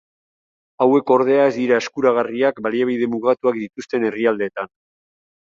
[0.85, 4.73] Hauek ordea, ez dira eskuragarriak baliabide mugatuak dituzten herrialdeetan.